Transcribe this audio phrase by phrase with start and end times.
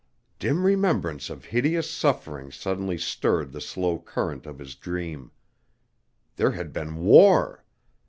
[0.39, 5.29] Dim remembrance of hideous suffering suddenly stirred the slow current of his dream.
[6.37, 7.63] There had been war.